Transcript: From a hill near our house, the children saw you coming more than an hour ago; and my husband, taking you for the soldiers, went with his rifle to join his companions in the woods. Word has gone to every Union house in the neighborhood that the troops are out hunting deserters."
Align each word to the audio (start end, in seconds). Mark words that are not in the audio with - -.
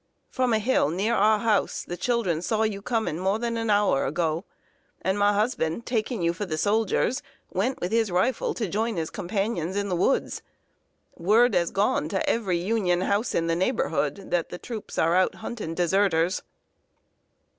From 0.31 0.51
a 0.51 0.57
hill 0.57 0.89
near 0.89 1.13
our 1.13 1.37
house, 1.37 1.83
the 1.83 1.95
children 1.95 2.41
saw 2.41 2.63
you 2.63 2.81
coming 2.81 3.19
more 3.19 3.37
than 3.37 3.55
an 3.55 3.69
hour 3.69 4.07
ago; 4.07 4.45
and 5.03 5.15
my 5.19 5.31
husband, 5.31 5.85
taking 5.85 6.23
you 6.23 6.33
for 6.33 6.43
the 6.47 6.57
soldiers, 6.57 7.21
went 7.53 7.79
with 7.79 7.91
his 7.91 8.09
rifle 8.09 8.55
to 8.55 8.67
join 8.67 8.95
his 8.97 9.11
companions 9.11 9.75
in 9.77 9.89
the 9.89 9.95
woods. 9.95 10.41
Word 11.17 11.53
has 11.53 11.69
gone 11.69 12.09
to 12.09 12.27
every 12.27 12.57
Union 12.57 13.01
house 13.01 13.35
in 13.35 13.45
the 13.45 13.55
neighborhood 13.55 14.31
that 14.31 14.49
the 14.49 14.57
troops 14.57 14.97
are 14.97 15.13
out 15.13 15.35
hunting 15.35 15.75
deserters." 15.75 16.41